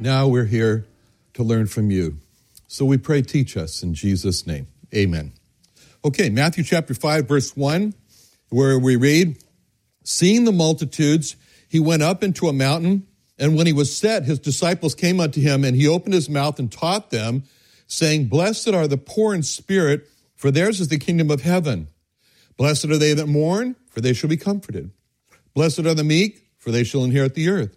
[0.00, 0.86] now we're here
[1.34, 2.18] to learn from you.
[2.66, 4.68] So we pray, teach us in Jesus' name.
[4.94, 5.32] Amen.
[6.04, 7.94] Okay, Matthew chapter 5, verse 1,
[8.50, 9.42] where we read,
[10.04, 11.36] Seeing the multitudes,
[11.68, 13.06] he went up into a mountain,
[13.38, 16.58] and when he was set, his disciples came unto him, and he opened his mouth
[16.58, 17.42] and taught them,
[17.86, 21.88] saying, Blessed are the poor in spirit, for theirs is the kingdom of heaven.
[22.56, 24.90] Blessed are they that mourn, for they shall be comforted.
[25.54, 27.76] Blessed are the meek, for they shall inherit the earth.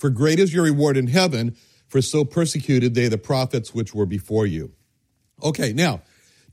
[0.00, 1.56] for great is your reward in heaven,
[1.86, 4.72] for so persecuted they the prophets which were before you.
[5.42, 6.00] Okay, now,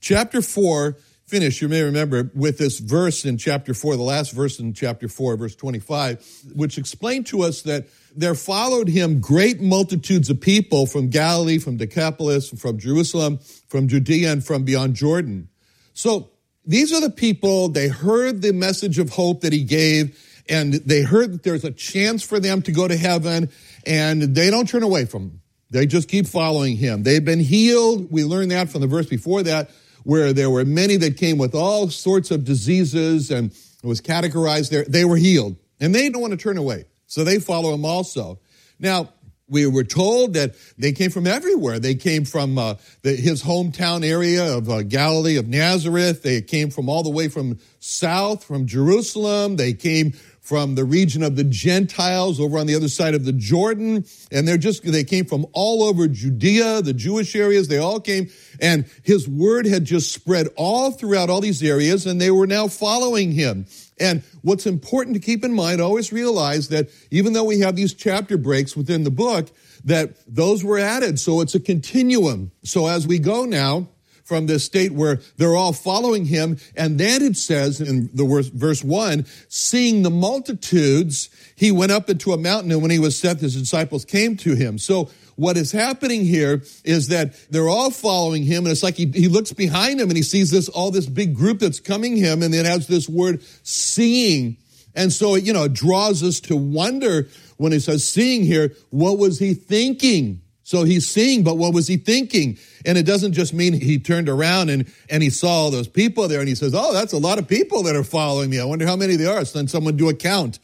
[0.01, 4.59] chapter 4, finish, you may remember, with this verse in chapter 4, the last verse
[4.59, 10.29] in chapter 4, verse 25, which explained to us that there followed him great multitudes
[10.29, 15.49] of people from Galilee, from Decapolis, from Jerusalem, from Judea, and from beyond Jordan.
[15.93, 16.31] So
[16.65, 21.01] these are the people, they heard the message of hope that he gave, and they
[21.01, 23.49] heard that there's a chance for them to go to heaven,
[23.85, 25.41] and they don't turn away from him.
[25.69, 27.03] They just keep following him.
[27.03, 28.11] They've been healed.
[28.11, 29.69] We learned that from the verse before that,
[30.03, 34.69] where there were many that came with all sorts of diseases and it was categorized
[34.69, 34.85] there.
[34.85, 36.85] They were healed, and they don't want to turn away.
[37.05, 38.39] So they follow him also.
[38.79, 39.09] Now,
[39.49, 41.79] we were told that they came from everywhere.
[41.79, 46.21] They came from uh, the, his hometown area of uh, Galilee of Nazareth.
[46.21, 49.55] They came from all the way from south, from Jerusalem.
[49.55, 50.13] They came
[50.47, 54.05] from the region of the Gentiles over on the other side of the Jordan.
[54.31, 57.67] And they're just, they came from all over Judea, the Jewish areas.
[57.67, 58.29] They all came
[58.61, 62.69] and his word had just spread all throughout all these areas and they were now
[62.69, 63.65] following him.
[63.99, 67.93] And what's important to keep in mind, always realize that even though we have these
[67.93, 69.49] chapter breaks within the book,
[69.83, 71.19] that those were added.
[71.19, 72.53] So it's a continuum.
[72.63, 73.89] So as we go now,
[74.27, 76.57] from this state where they're all following him.
[76.75, 82.09] And then it says in the verse, verse one, seeing the multitudes, he went up
[82.09, 84.79] into a mountain and when he was set, his disciples came to him.
[84.79, 89.05] So what is happening here is that they're all following him and it's like he,
[89.05, 92.43] he looks behind him and he sees this, all this big group that's coming him
[92.43, 94.57] and it has this word seeing.
[94.93, 99.17] And so, you know, it draws us to wonder when he says seeing here, what
[99.17, 100.41] was he thinking?
[100.67, 102.57] So he's seeing, but what was he thinking?
[102.85, 106.27] And it doesn't just mean he turned around and, and he saw all those people
[106.27, 108.59] there and he says, Oh, that's a lot of people that are following me.
[108.59, 109.45] I wonder how many there are.
[109.45, 110.59] So then someone do a count.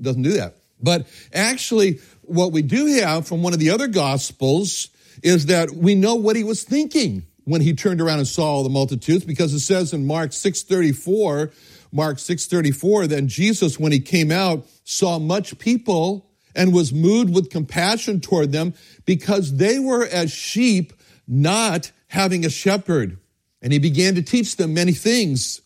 [0.00, 0.56] Doesn't do that.
[0.80, 4.88] But actually, what we do have from one of the other gospels
[5.22, 8.62] is that we know what he was thinking when he turned around and saw all
[8.62, 11.50] the multitudes because it says in Mark 634,
[11.92, 17.50] Mark 634, then Jesus, when he came out, saw much people and was moved with
[17.50, 18.74] compassion toward them
[19.04, 20.92] because they were as sheep
[21.26, 23.18] not having a shepherd.
[23.60, 25.60] And he began to teach them many things.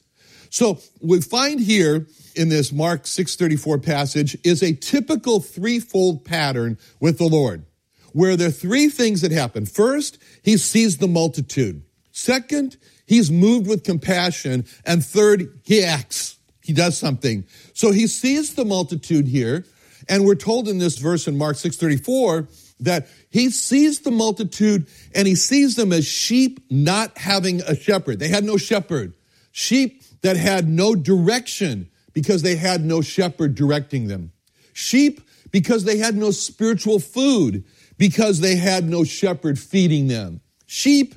[0.51, 7.19] So we find here in this Mark 634 passage is a typical threefold pattern with
[7.19, 7.65] the Lord,
[8.13, 9.67] where there are three things that happen.
[9.67, 11.83] First, he sees the multitude.
[12.13, 12.77] Second,
[13.07, 14.65] he's moved with compassion.
[14.85, 16.39] And third, he acts.
[16.63, 17.45] He does something.
[17.75, 19.65] So he sees the multitude here.
[20.09, 22.49] And we're told in this verse in Mark 634
[22.81, 28.19] that he sees the multitude and he sees them as sheep not having a shepherd.
[28.19, 29.15] They had no shepherd.
[29.53, 34.33] Sheep that had no direction because they had no shepherd directing them.
[34.73, 35.21] Sheep
[35.51, 37.65] because they had no spiritual food
[37.99, 40.41] because they had no shepherd feeding them.
[40.67, 41.15] sheep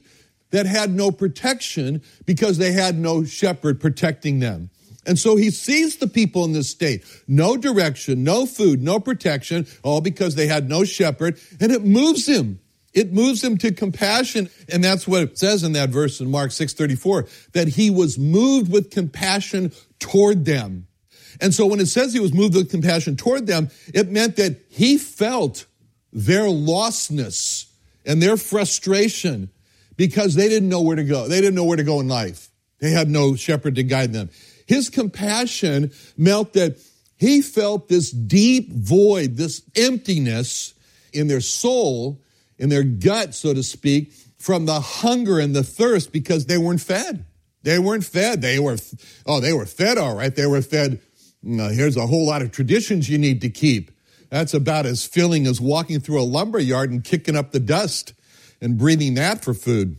[0.51, 4.69] that had no protection because they had no shepherd protecting them.
[5.09, 7.03] And so he sees the people in this state.
[7.27, 11.39] No direction, no food, no protection, all because they had no shepherd.
[11.59, 12.59] And it moves him.
[12.93, 14.51] It moves him to compassion.
[14.71, 18.71] And that's what it says in that verse in Mark 6:34, that he was moved
[18.71, 20.85] with compassion toward them.
[21.41, 24.57] And so when it says he was moved with compassion toward them, it meant that
[24.69, 25.65] he felt
[26.13, 27.65] their lostness
[28.05, 29.49] and their frustration
[29.97, 31.27] because they didn't know where to go.
[31.27, 32.49] They didn't know where to go in life.
[32.79, 34.29] They had no shepherd to guide them.
[34.69, 36.77] His compassion meant that
[37.17, 40.75] he felt this deep void, this emptiness
[41.11, 42.21] in their soul,
[42.59, 46.81] in their gut, so to speak, from the hunger and the thirst because they weren't
[46.81, 47.25] fed.
[47.63, 48.43] They weren't fed.
[48.43, 48.77] They were,
[49.25, 50.35] oh, they were fed all right.
[50.35, 51.01] They were fed.
[51.43, 53.89] here's a whole lot of traditions you need to keep.
[54.29, 58.13] That's about as filling as walking through a lumber yard and kicking up the dust
[58.61, 59.97] and breathing that for food.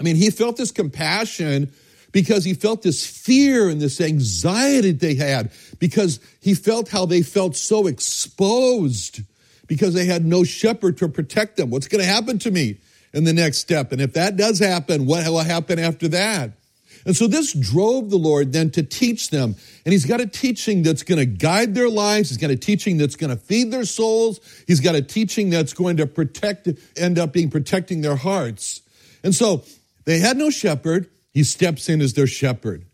[0.00, 1.72] I mean, he felt this compassion
[2.12, 7.22] because he felt this fear and this anxiety they had because he felt how they
[7.22, 9.20] felt so exposed
[9.66, 11.70] because they had no shepherd to protect them.
[11.70, 12.78] What's going to happen to me
[13.12, 13.92] in the next step?
[13.92, 16.52] And if that does happen, what will happen after that?
[17.06, 19.54] And so this drove the Lord then to teach them.
[19.84, 22.28] And he's got a teaching that's going to guide their lives.
[22.28, 24.40] He's got a teaching that's going to feed their souls.
[24.66, 28.82] He's got a teaching that's going to protect, end up being protecting their hearts.
[29.22, 29.64] And so
[30.04, 31.08] they had no shepherd.
[31.32, 32.86] He steps in as their shepherd.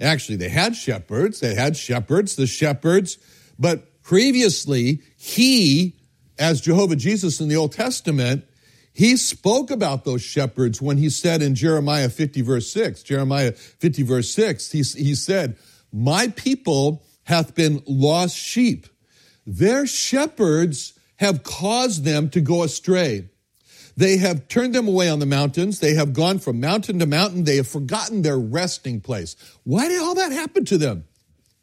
[0.00, 1.40] Actually, they had shepherds.
[1.40, 3.18] They had shepherds, the shepherds.
[3.58, 5.96] But previously, he,
[6.38, 8.44] as Jehovah Jesus in the Old Testament,
[8.92, 14.02] he spoke about those shepherds when he said in Jeremiah 50, verse 6, Jeremiah 50,
[14.02, 15.56] verse 6, he, he said,
[15.92, 18.86] My people hath been lost sheep.
[19.46, 23.30] Their shepherds have caused them to go astray.
[24.02, 25.78] They have turned them away on the mountains.
[25.78, 27.44] They have gone from mountain to mountain.
[27.44, 29.36] They have forgotten their resting place.
[29.62, 31.04] Why did all that happen to them?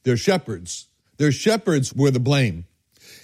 [0.03, 0.88] Their shepherds.
[1.18, 2.63] Their shepherds were the blame.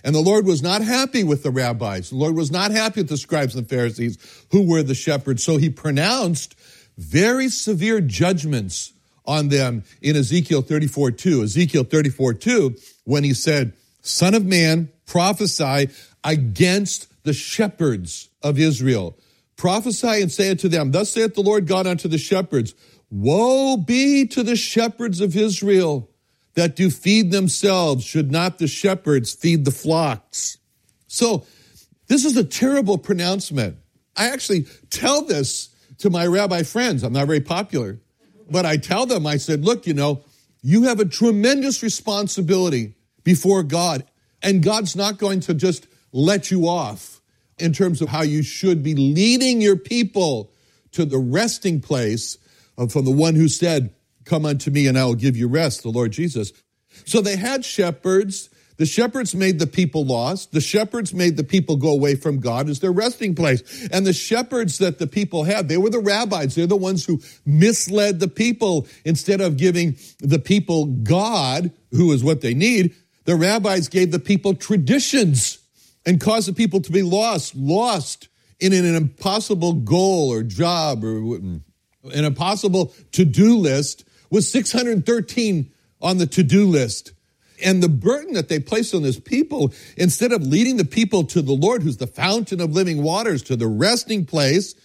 [0.03, 2.09] And the Lord was not happy with the rabbis.
[2.09, 4.17] The Lord was not happy with the scribes and Pharisees
[4.51, 5.45] who were the shepherds.
[5.45, 6.53] So he pronounced
[6.97, 8.91] very severe judgments
[9.25, 11.41] on them in Ezekiel 34 2.
[11.41, 12.75] Ezekiel 34 2,
[13.05, 13.71] when he said,
[14.01, 15.89] Son of man, prophesy
[16.25, 19.17] against the shepherds of Israel.
[19.57, 22.73] Prophesy and say unto them, Thus saith the Lord God unto the shepherds,
[23.09, 26.09] Woe be to the shepherds of Israel
[26.55, 28.03] that do feed themselves.
[28.03, 30.57] Should not the shepherds feed the flocks?
[31.07, 31.45] So,
[32.07, 33.77] this is a terrible pronouncement.
[34.15, 35.69] I actually tell this
[35.99, 37.03] to my rabbi friends.
[37.03, 37.99] I'm not very popular,
[38.49, 40.23] but I tell them, I said, Look, you know,
[40.61, 44.03] you have a tremendous responsibility before God,
[44.41, 47.21] and God's not going to just let you off
[47.57, 50.51] in terms of how you should be leading your people
[50.93, 52.37] to the resting place
[52.89, 55.89] from the one who said, Come unto me and I will give you rest, the
[55.89, 56.51] Lord Jesus.
[57.05, 58.49] So they had shepherds.
[58.77, 60.51] The shepherds made the people lost.
[60.51, 63.87] The shepherds made the people go away from God as their resting place.
[63.91, 66.55] And the shepherds that the people had, they were the rabbis.
[66.55, 72.23] They're the ones who misled the people instead of giving the people God, who is
[72.23, 72.95] what they need.
[73.25, 75.59] The rabbis gave the people traditions
[76.05, 78.29] and cause the people to be lost, lost
[78.59, 81.63] in an impossible goal or job or an
[82.03, 87.11] impossible to do list with 613 on the to do list.
[87.63, 91.41] And the burden that they place on this people, instead of leading the people to
[91.41, 94.75] the Lord, who's the fountain of living waters, to the resting place,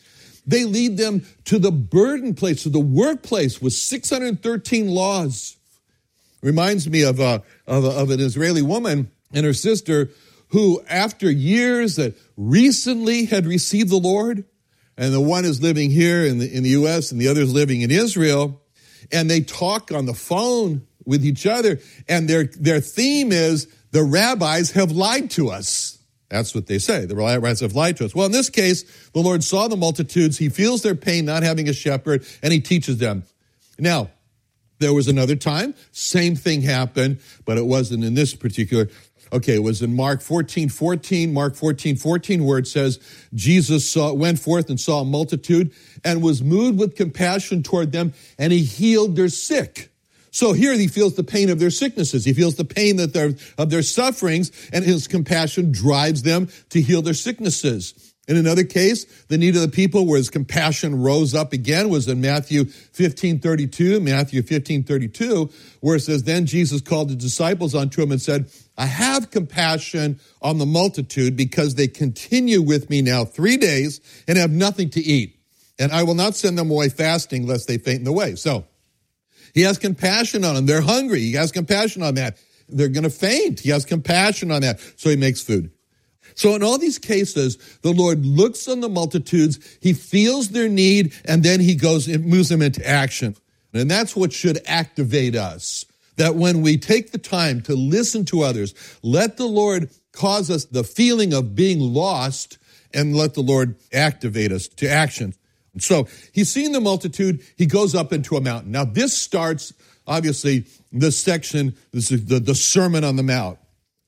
[0.47, 5.57] they lead them to the burden place, to the workplace with 613 laws.
[6.43, 10.09] Reminds me of, a, of, a, of an Israeli woman and her sister
[10.51, 14.45] who, after years that recently had received the Lord,
[14.97, 17.13] and the one is living here in the, in the U.S.
[17.13, 18.61] and the other is living in Israel,
[19.11, 24.03] and they talk on the phone with each other, and their, their theme is the
[24.03, 25.99] rabbis have lied to us.
[26.29, 27.07] That's what they say.
[27.07, 28.15] The rabbis have lied to us.
[28.15, 30.39] Well, in this case, the Lord saw the multitudes.
[30.39, 33.25] He feels their pain not having a shepherd, and he teaches them.
[33.79, 34.11] Now,
[34.79, 38.89] there was another time, same thing happened, but it wasn't in this particular
[39.33, 42.99] Okay, it was in Mark 14, 14, Mark 14, 14, where it says,
[43.33, 45.73] Jesus saw, went forth and saw a multitude
[46.05, 49.91] and was moved with compassion toward them and he healed their sick.
[50.33, 52.25] So here he feels the pain of their sicknesses.
[52.25, 56.81] He feels the pain that they're, of their sufferings and his compassion drives them to
[56.81, 58.15] heal their sicknesses.
[58.31, 62.07] In another case, the need of the people where his compassion rose up again was
[62.07, 67.75] in Matthew 15, 32, Matthew 15, 32, where it says, Then Jesus called the disciples
[67.75, 73.03] unto him and said, I have compassion on the multitude because they continue with me
[73.03, 75.37] now three days and have nothing to eat.
[75.81, 78.37] and I will not send them away fasting lest they faint in the way.
[78.37, 78.65] So
[79.55, 80.67] he has compassion on them.
[80.67, 81.19] They're hungry.
[81.19, 82.39] He has compassion on that.
[82.69, 83.59] They're going to faint.
[83.59, 84.79] He has compassion on that.
[84.95, 85.73] So he makes food.
[86.35, 91.15] So in all these cases, the Lord looks on the multitudes, he feels their need,
[91.25, 93.37] and then he goes and moves them into action.
[93.73, 95.85] And that's what should activate us.
[96.17, 100.65] That when we take the time to listen to others, let the Lord cause us
[100.65, 102.59] the feeling of being lost
[102.93, 105.35] and let the Lord activate us to action.
[105.73, 107.43] And So he's seen the multitude.
[107.57, 108.73] He goes up into a mountain.
[108.73, 109.73] Now this starts,
[110.07, 113.59] obviously, this section, this is the, the Sermon on the Mount.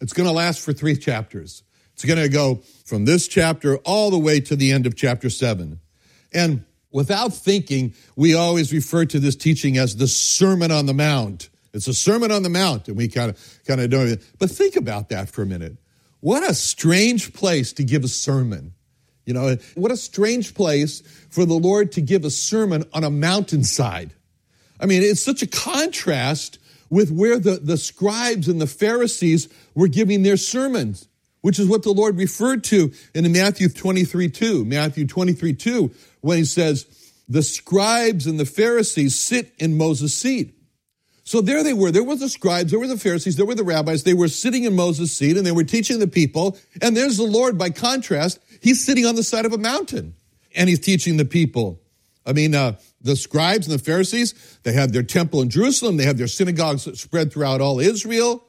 [0.01, 1.63] It's going to last for three chapters.
[1.95, 5.31] It's going to go from this chapter all the way to the end of chapter
[5.31, 5.81] seven.
[6.33, 11.51] And without thinking, we always refer to this teaching as the Sermon on the Mount.
[11.73, 14.21] It's a Sermon on the Mount, and we kind of kind of don't.
[14.39, 15.77] But think about that for a minute.
[16.21, 18.75] What a strange place to give a sermon.
[19.27, 23.11] You know, what a strange place for the Lord to give a sermon on a
[23.11, 24.13] mountainside.
[24.81, 26.59] I mean, it's such a contrast
[26.91, 31.09] with where the, the scribes and the Pharisees were giving their sermons,
[31.43, 34.65] which is what the Lord referred to in Matthew 23 2.
[34.65, 35.91] Matthew 23 2,
[36.23, 36.87] when he says,
[37.29, 40.55] The scribes and the Pharisees sit in Moses' seat.
[41.25, 41.91] So there they were.
[41.91, 44.03] There were the scribes, there were the Pharisees, there were the rabbis.
[44.03, 46.59] They were sitting in Moses' seat and they were teaching the people.
[46.81, 48.41] And there's the Lord by contrast.
[48.61, 50.15] He's sitting on the side of a mountain
[50.55, 51.81] and he's teaching the people.
[52.25, 56.05] I mean, uh, the scribes and the Pharisees, they had their temple in Jerusalem, they
[56.05, 58.45] had their synagogues spread throughout all Israel,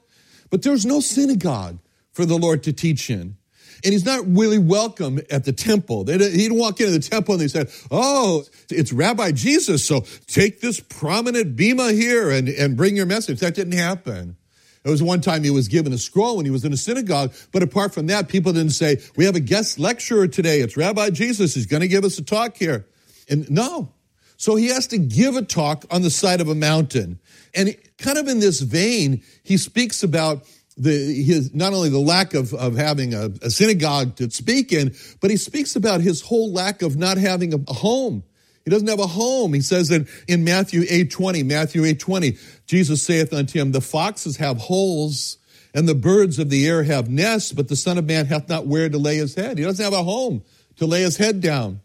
[0.50, 1.78] but there's no synagogue
[2.14, 3.36] for the Lord to teach in.
[3.84, 6.04] And he's not really welcome at the temple.
[6.04, 10.04] They, he didn't walk into the temple and they said, Oh, it's Rabbi Jesus, so
[10.26, 13.40] take this prominent bema here and, and bring your message.
[13.40, 14.36] That didn't happen.
[14.84, 17.32] It was one time he was given a scroll when he was in a synagogue,
[17.52, 20.60] but apart from that, people didn't say, We have a guest lecturer today.
[20.60, 21.54] It's Rabbi Jesus.
[21.54, 22.86] He's going to give us a talk here.
[23.28, 23.92] And no.
[24.36, 27.18] So he has to give a talk on the side of a mountain.
[27.54, 32.34] And kind of in this vein, he speaks about the, his, not only the lack
[32.34, 36.52] of, of having a, a, synagogue to speak in, but he speaks about his whole
[36.52, 38.24] lack of not having a, home.
[38.64, 39.52] He doesn't have a home.
[39.52, 44.56] He says in, in Matthew 8.20, Matthew 8.20, Jesus saith unto him, the foxes have
[44.56, 45.38] holes
[45.74, 48.66] and the birds of the air have nests, but the son of man hath not
[48.66, 49.58] where to lay his head.
[49.58, 50.42] He doesn't have a home
[50.76, 51.80] to lay his head down.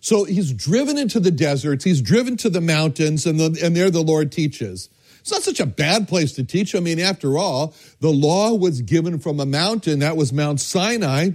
[0.00, 1.84] So he's driven into the deserts.
[1.84, 4.90] He's driven to the mountains and, the, and there the Lord teaches.
[5.28, 6.74] It's not such a bad place to teach.
[6.74, 9.98] I mean, after all, the law was given from a mountain.
[9.98, 11.32] That was Mount Sinai.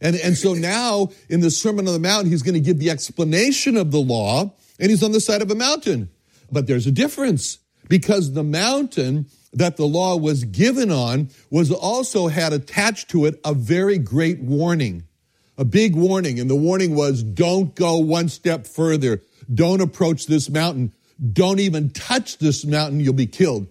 [0.00, 2.90] And, and so now in the Sermon on the Mount, he's going to give the
[2.90, 6.10] explanation of the law, and he's on the side of a mountain.
[6.52, 12.28] But there's a difference because the mountain that the law was given on was also
[12.28, 15.08] had attached to it a very great warning,
[15.58, 16.38] a big warning.
[16.38, 19.22] And the warning was don't go one step further.
[19.52, 20.92] Don't approach this mountain.
[21.32, 23.68] Don't even touch this mountain, you'll be killed.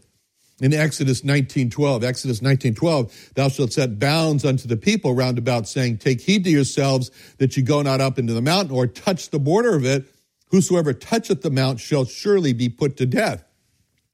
[0.62, 5.98] In Exodus 19:12, Exodus 19:12, thou shalt set bounds unto the people round about, saying,
[5.98, 9.40] Take heed to yourselves that you go not up into the mountain or touch the
[9.40, 10.06] border of it.
[10.52, 13.44] Whosoever toucheth the mount shall surely be put to death.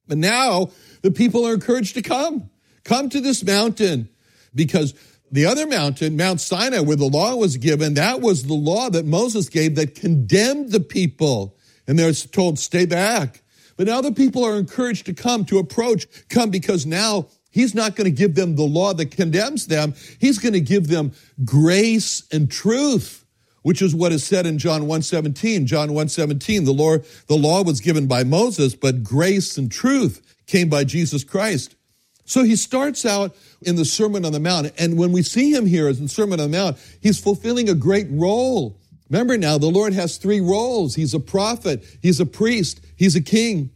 [0.07, 0.71] But now
[1.01, 2.49] the people are encouraged to come.
[2.83, 4.09] Come to this mountain
[4.55, 4.93] because
[5.31, 9.05] the other mountain, Mount Sinai, where the law was given, that was the law that
[9.05, 11.55] Moses gave that condemned the people
[11.89, 13.41] and they're told, stay back.
[13.75, 17.95] But now the people are encouraged to come, to approach, come because now he's not
[17.95, 19.95] going to give them the law that condemns them.
[20.19, 23.25] He's going to give them grace and truth,
[23.63, 25.65] which is what is said in John 1:17.
[25.65, 30.69] John 1:17, the law, the law was given by Moses, but grace and truth came
[30.69, 31.75] by Jesus Christ.
[32.23, 35.65] So he starts out in the Sermon on the Mount, and when we see him
[35.65, 38.78] here as in the Sermon on the Mount, he's fulfilling a great role.
[39.09, 40.95] Remember now, the Lord has three roles.
[40.95, 43.71] He's a prophet, he's a priest, he's a king.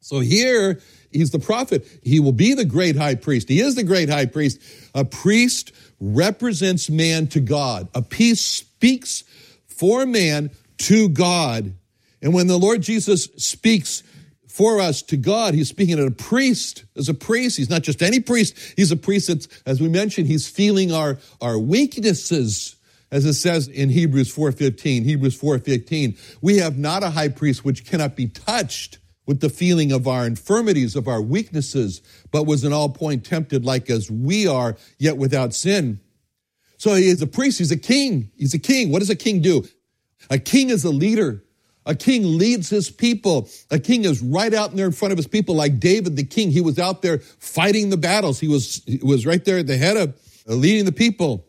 [0.00, 1.86] So here, he's the prophet.
[2.02, 3.48] He will be the great high priest.
[3.48, 4.60] He is the great high priest.
[4.94, 7.88] A priest represents man to God.
[7.94, 9.24] A priest speaks
[9.66, 11.72] for man to God.
[12.20, 14.02] And when the Lord Jesus speaks
[14.46, 17.56] for us to God, he's speaking as a priest, as a priest.
[17.56, 18.56] He's not just any priest.
[18.76, 22.76] He's a priest that's, as we mentioned, he's feeling our, our weaknesses
[23.14, 27.86] as it says in Hebrews 4:15, Hebrews 4:15, we have not a high priest which
[27.86, 32.02] cannot be touched with the feeling of our infirmities, of our weaknesses,
[32.32, 36.00] but was in all point tempted like as we are, yet without sin.
[36.76, 38.32] So he is a priest, he's a king.
[38.36, 38.90] He's a king.
[38.90, 39.64] What does a king do?
[40.28, 41.44] A king is a leader.
[41.86, 43.48] A king leads his people.
[43.70, 46.50] A king is right out there in front of his people, like David the king.
[46.50, 48.40] He was out there fighting the battles.
[48.40, 50.18] He was, he was right there at the head of
[50.48, 51.46] leading the people.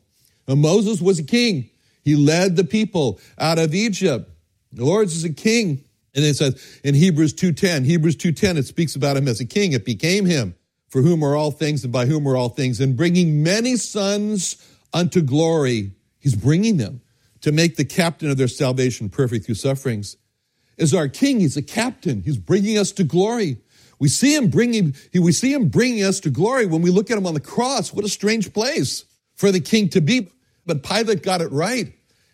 [0.48, 1.70] And Moses was a king.
[2.04, 4.30] He led the people out of Egypt.
[4.72, 5.84] The Lord is a king.
[6.14, 9.74] And it says in Hebrews 2.10, Hebrews 2.10, it speaks about him as a king.
[9.74, 10.56] It became him
[10.88, 14.56] for whom are all things and by whom are all things, and bringing many sons
[14.94, 15.92] unto glory.
[16.20, 17.02] He's bringing them
[17.42, 20.16] to make the captain of their salvation perfect through sufferings.
[20.78, 22.22] As our king, he's a captain.
[22.24, 23.58] He's bringing us to glory.
[24.00, 27.18] We see him bringing, we see him bringing us to glory when we look at
[27.18, 27.94] him on the cross.
[27.94, 29.04] What a strange place
[29.36, 30.32] for the king to be.
[30.66, 31.94] But Pilate got it right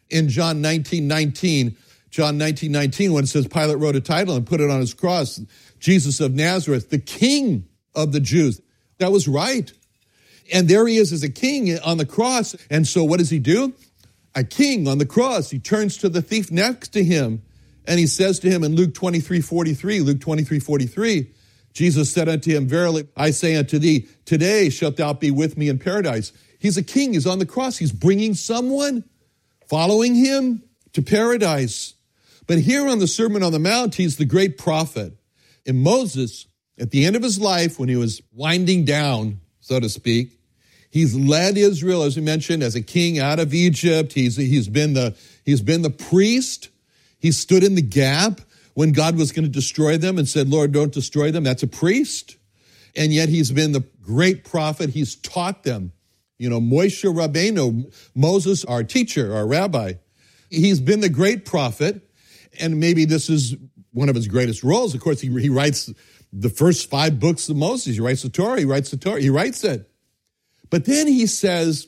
[0.10, 1.78] in John 19, 19.
[2.10, 4.94] John 19, 19, when it says Pilate wrote a title and put it on his
[4.94, 5.40] cross,
[5.80, 8.62] Jesus of Nazareth, the King of the Jews.
[8.98, 9.72] That was right.
[10.52, 12.56] And there he is as a king on the cross.
[12.70, 13.74] And so what does he do?
[14.36, 15.50] A king on the cross.
[15.50, 17.42] He turns to the thief next to him
[17.86, 21.32] and he says to him in Luke 23, 43, Luke 23, 43,
[21.74, 25.70] Jesus said unto him, Verily I say unto thee, today shalt thou be with me
[25.70, 26.32] in paradise.
[26.62, 27.14] He's a king.
[27.14, 27.78] He's on the cross.
[27.78, 29.04] He's bringing someone
[29.68, 30.62] following him
[30.94, 31.96] to paradise.
[32.46, 35.14] But here on the Sermon on the Mount, he's the great prophet.
[35.66, 36.46] And Moses,
[36.78, 40.40] at the end of his life, when he was winding down, so to speak,
[40.92, 44.14] he's led Israel, as we mentioned, as a king out of Egypt.
[44.14, 46.70] He's, he's, been, the, he's been the priest.
[47.18, 48.40] He stood in the gap
[48.76, 51.44] when God was going to destroy them and said, Lord, don't destroy them.
[51.44, 52.38] That's a priest.
[52.96, 54.92] And yet he's been the great prophet.
[54.92, 55.94] He's taught them.
[56.42, 59.94] You know, Moshe Rabbeinu, Moses, our teacher, our rabbi,
[60.50, 62.02] he's been the great prophet
[62.60, 63.56] and maybe this is
[63.94, 64.96] one of his greatest roles.
[64.96, 65.94] Of course, he, he writes
[66.34, 67.94] the first five books of Moses.
[67.94, 69.88] He writes the Torah, he writes the Torah, he writes it.
[70.72, 71.88] But then he says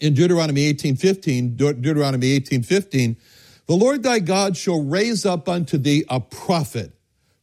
[0.00, 3.16] in Deuteronomy 18:15, De- Deuteronomy 18:15,
[3.66, 6.92] the Lord thy God shall raise up unto thee a prophet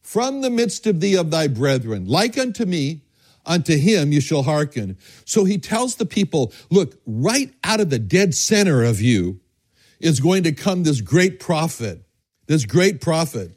[0.00, 3.02] from the midst of thee of thy brethren, like unto me,
[3.46, 4.98] unto him you shall hearken.
[5.24, 9.40] So he tells the people, look, right out of the dead center of you
[10.00, 12.06] is going to come this great prophet
[12.46, 13.50] this great prophet,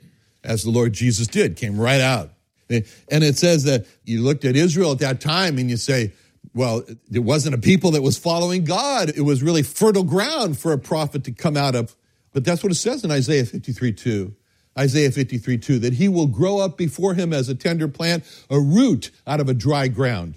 [0.44, 2.32] as the Lord Jesus did, came right out.
[2.70, 6.14] And it says that you looked at Israel at that time and you say,
[6.54, 9.12] well, it wasn't a people that was following God.
[9.16, 11.96] It was really fertile ground for a prophet to come out of.
[12.32, 14.36] But that's what it says in Isaiah 53 2.
[14.78, 18.60] Isaiah 53 2, that he will grow up before him as a tender plant, a
[18.60, 20.36] root out of a dry ground.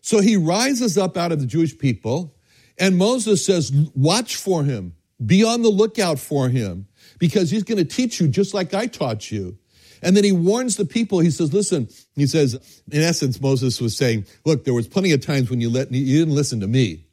[0.00, 2.34] So he rises up out of the Jewish people,
[2.78, 4.94] and Moses says, Watch for him,
[5.24, 6.86] be on the lookout for him
[7.18, 9.58] because he's going to teach you just like I taught you.
[10.02, 11.18] And then he warns the people.
[11.18, 15.20] He says, listen, he says, in essence, Moses was saying, look, there was plenty of
[15.20, 17.06] times when you let you didn't listen to me,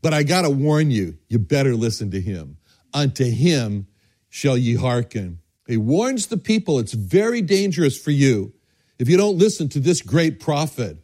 [0.00, 2.56] but I got to warn you, you better listen to him.
[2.94, 3.86] Unto him
[4.28, 5.39] shall ye hearken.
[5.70, 8.52] He warns the people it's very dangerous for you
[8.98, 10.98] if you don't listen to this great prophet.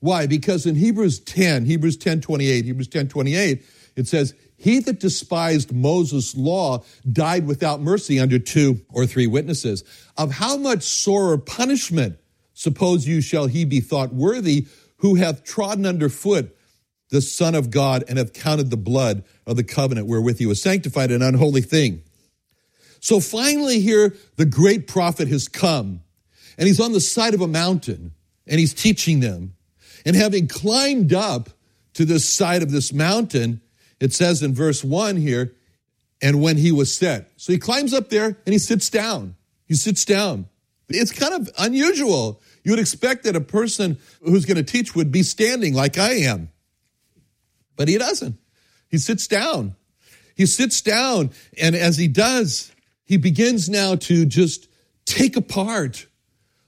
[0.00, 0.26] Why?
[0.26, 3.64] Because in Hebrews 10, Hebrews 10, 28, Hebrews 10, 28,
[3.96, 9.84] it says, he that despised Moses' law died without mercy under two or three witnesses.
[10.16, 12.18] Of how much sorer punishment,
[12.54, 14.66] suppose you, shall he be thought worthy,
[14.98, 16.56] who hath trodden under foot
[17.10, 20.60] the Son of God and hath counted the blood of the covenant wherewith he was
[20.60, 22.02] sanctified an unholy thing.
[23.00, 26.00] So finally, here, the great prophet has come,
[26.56, 28.12] and he's on the side of a mountain,
[28.46, 29.54] and he's teaching them.
[30.04, 31.50] And having climbed up
[31.94, 33.60] to this side of this mountain,
[34.00, 35.54] it says in verse 1 here,
[36.20, 37.30] and when he was set.
[37.36, 39.36] So he climbs up there and he sits down.
[39.66, 40.48] He sits down.
[40.88, 42.40] It's kind of unusual.
[42.64, 46.14] You would expect that a person who's going to teach would be standing like I
[46.14, 46.50] am.
[47.76, 48.36] But he doesn't.
[48.88, 49.76] He sits down.
[50.34, 51.30] He sits down,
[51.60, 52.72] and as he does,
[53.08, 54.68] he begins now to just
[55.06, 56.06] take apart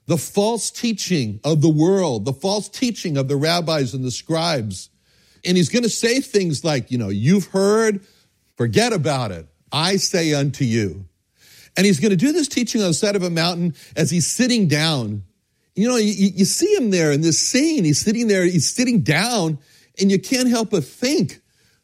[0.07, 4.89] the false teaching of the world, the false teaching of the rabbis and the scribes.
[5.45, 8.03] And he's going to say things like, you know, you've heard,
[8.57, 9.47] forget about it.
[9.71, 11.05] I say unto you.
[11.77, 14.25] And he's going to do this teaching on the side of a mountain as he's
[14.25, 15.23] sitting down.
[15.75, 17.85] You know, you, you see him there in this scene.
[17.85, 19.59] He's sitting there, he's sitting down,
[19.99, 21.39] and you can't help but think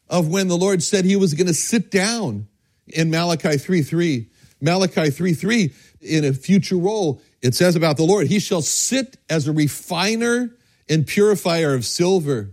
[0.08, 2.48] of when the Lord said he was going to sit down
[2.88, 4.28] in Malachi 3 3.
[4.60, 9.16] Malachi 3 3, in a future role, it says about the Lord, he shall sit
[9.28, 10.54] as a refiner
[10.88, 12.50] and purifier of silver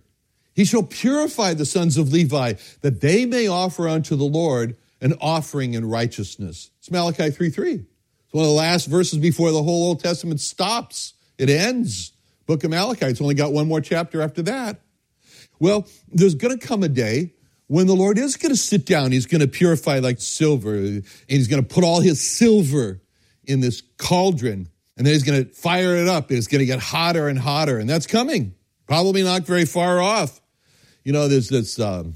[0.56, 5.14] he shall purify the sons of Levi, that they may offer unto the Lord an
[5.20, 6.72] offering in righteousness.
[6.80, 7.74] It's Malachi 3 3.
[7.74, 7.86] It's
[8.32, 11.14] one of the last verses before the whole Old Testament stops.
[11.38, 12.14] It ends.
[12.46, 13.08] Book of Malachi.
[13.08, 14.80] It's only got one more chapter after that.
[15.60, 17.34] Well, there's going to come a day
[17.68, 19.12] when the Lord is going to sit down.
[19.12, 23.02] He's going to purify like silver, and he's going to put all his silver
[23.44, 26.32] in this cauldron, and then he's going to fire it up.
[26.32, 28.54] It's going to get hotter and hotter, and that's coming.
[28.88, 30.42] Probably not very far off.
[31.04, 32.16] You know, there's this um,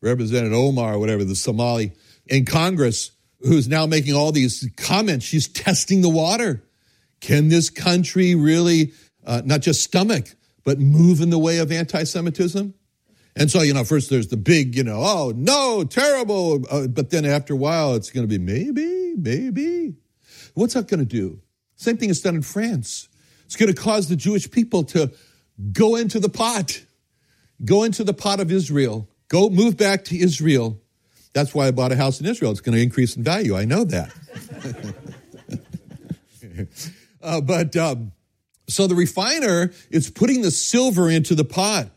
[0.00, 1.92] Representative Omar or whatever, the Somali
[2.26, 5.24] in Congress who's now making all these comments.
[5.24, 6.64] She's testing the water.
[7.20, 8.92] Can this country really
[9.24, 12.74] uh, not just stomach, but move in the way of anti Semitism?
[13.38, 16.64] And so, you know, first there's the big, you know, oh, no, terrible.
[16.68, 19.94] Uh, but then after a while, it's going to be maybe, maybe.
[20.54, 21.40] What's that going to do?
[21.76, 23.08] Same thing is done in France.
[23.44, 25.12] It's going to cause the Jewish people to
[25.72, 26.82] go into the pot,
[27.64, 30.80] go into the pot of Israel, go move back to Israel.
[31.32, 32.50] That's why I bought a house in Israel.
[32.50, 33.56] It's going to increase in value.
[33.56, 34.12] I know that.
[37.22, 38.10] uh, but um,
[38.66, 41.90] so the refiner is putting the silver into the pot.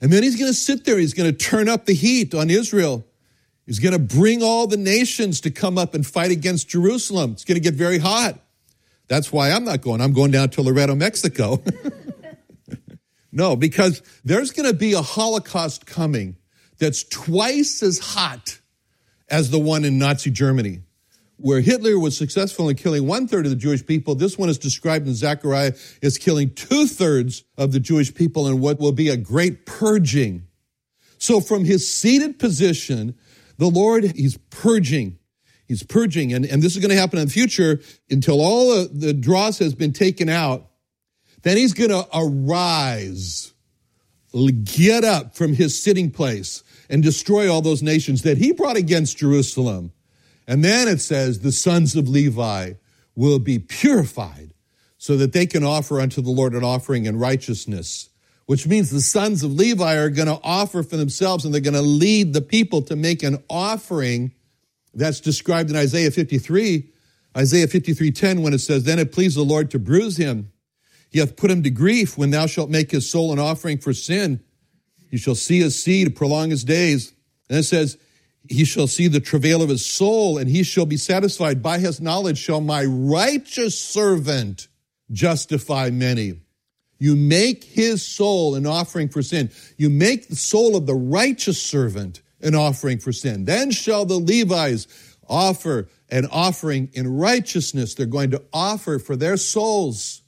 [0.00, 0.98] And then he's going to sit there.
[0.98, 3.04] He's going to turn up the heat on Israel.
[3.66, 7.32] He's going to bring all the nations to come up and fight against Jerusalem.
[7.32, 8.38] It's going to get very hot.
[9.08, 10.00] That's why I'm not going.
[10.00, 11.62] I'm going down to Laredo, Mexico.
[13.32, 16.36] no, because there's going to be a Holocaust coming
[16.78, 18.60] that's twice as hot
[19.28, 20.82] as the one in Nazi Germany
[21.38, 24.58] where Hitler was successful in killing one third of the Jewish people, this one is
[24.58, 25.72] described in Zechariah
[26.02, 30.46] as killing two thirds of the Jewish people in what will be a great purging.
[31.18, 33.16] So from his seated position,
[33.56, 35.18] the Lord, he's purging.
[35.66, 36.32] He's purging.
[36.32, 39.58] And, and this is going to happen in the future until all the, the dross
[39.58, 40.66] has been taken out.
[41.42, 43.52] Then he's going to arise,
[44.64, 49.18] get up from his sitting place and destroy all those nations that he brought against
[49.18, 49.92] Jerusalem.
[50.48, 52.72] And then it says, the sons of Levi
[53.14, 54.54] will be purified
[54.96, 58.08] so that they can offer unto the Lord an offering in righteousness,
[58.46, 61.74] which means the sons of Levi are going to offer for themselves and they're going
[61.74, 64.32] to lead the people to make an offering
[64.94, 66.90] that's described in Isaiah 53.
[67.36, 70.50] Isaiah 53:10 when it says, Then it pleased the Lord to bruise him.
[71.10, 73.92] He hath put him to grief when thou shalt make his soul an offering for
[73.92, 74.40] sin.
[75.10, 77.12] He shall see his seed, prolong his days.
[77.50, 77.98] And it says,
[78.48, 81.62] he shall see the travail of his soul, and he shall be satisfied.
[81.62, 84.68] By his knowledge shall my righteous servant
[85.10, 86.40] justify many.
[86.98, 89.50] You make his soul an offering for sin.
[89.76, 93.44] You make the soul of the righteous servant an offering for sin.
[93.44, 97.94] Then shall the Levites offer an offering in righteousness.
[97.94, 100.22] They're going to offer for their souls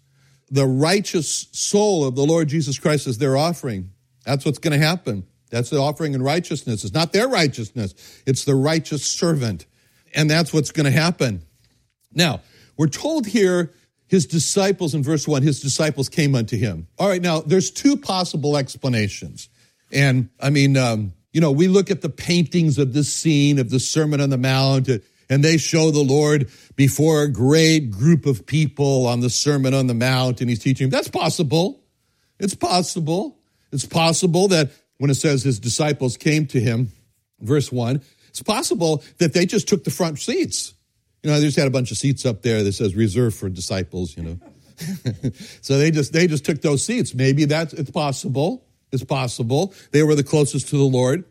[0.50, 3.90] the righteous soul of the Lord Jesus Christ as their offering.
[4.24, 5.26] That's what's going to happen.
[5.50, 6.84] That's the offering in righteousness.
[6.84, 7.94] It's not their righteousness,
[8.26, 9.66] it's the righteous servant.
[10.12, 11.42] And that's what's going to happen.
[12.12, 12.40] Now,
[12.76, 13.72] we're told here
[14.08, 16.88] his disciples in verse 1 his disciples came unto him.
[16.98, 19.48] All right, now there's two possible explanations.
[19.92, 23.70] And I mean, um, you know, we look at the paintings of this scene of
[23.70, 24.88] the Sermon on the Mount,
[25.28, 29.86] and they show the Lord before a great group of people on the Sermon on
[29.86, 30.90] the Mount, and he's teaching.
[30.90, 30.98] Them.
[30.98, 31.80] that's possible.
[32.40, 33.38] It's possible.
[33.70, 36.92] It's possible that when it says his disciples came to him,
[37.40, 40.74] verse 1, it's possible that they just took the front seats.
[41.22, 43.48] You know, they just had a bunch of seats up there that says reserved for
[43.48, 44.38] disciples, you know.
[45.62, 47.14] so they just they just took those seats.
[47.14, 48.66] Maybe that's it's possible.
[48.92, 49.72] It's possible.
[49.90, 51.24] They were the closest to the Lord.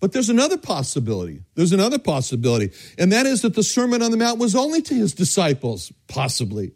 [0.00, 1.42] But there's another possibility.
[1.54, 2.72] There's another possibility.
[2.96, 6.72] And that is that the Sermon on the Mount was only to his disciples, possibly,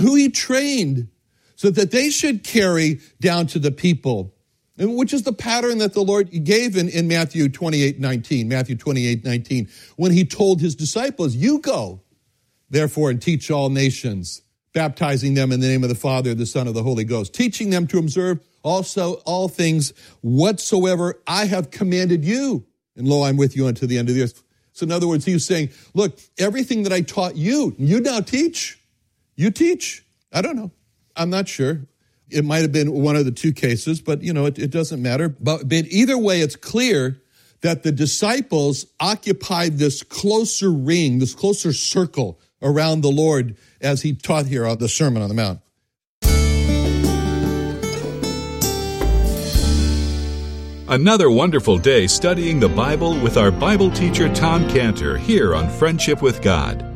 [0.00, 1.08] who he trained
[1.56, 4.35] so that they should carry down to the people
[4.78, 8.48] which is the pattern that the Lord gave in, in Matthew 28 19.
[8.48, 12.02] Matthew 28 19, when he told his disciples, You go,
[12.68, 16.68] therefore, and teach all nations, baptizing them in the name of the Father, the Son,
[16.68, 22.24] of the Holy Ghost, teaching them to observe also all things whatsoever I have commanded
[22.24, 22.66] you.
[22.96, 24.42] And lo, I'm with you unto the end of the earth.
[24.72, 28.20] So, in other words, he was saying, Look, everything that I taught you, you now
[28.20, 28.78] teach.
[29.36, 30.04] You teach.
[30.32, 30.70] I don't know.
[31.14, 31.80] I'm not sure.
[32.30, 35.00] It might have been one of the two cases, but you know, it, it doesn't
[35.00, 35.28] matter.
[35.28, 37.20] But, but either way, it's clear
[37.60, 44.14] that the disciples occupied this closer ring, this closer circle around the Lord as he
[44.14, 45.60] taught here on the Sermon on the Mount.
[50.88, 56.22] Another wonderful day studying the Bible with our Bible teacher Tom Cantor here on Friendship
[56.22, 56.95] with God.